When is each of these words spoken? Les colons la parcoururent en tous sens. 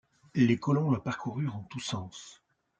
Les 0.33 0.57
colons 0.57 0.89
la 0.89 0.99
parcoururent 0.99 1.57
en 1.57 1.63
tous 1.65 1.79
sens. 1.79 2.41